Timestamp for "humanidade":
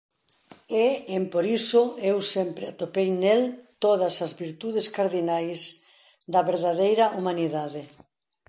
7.17-7.81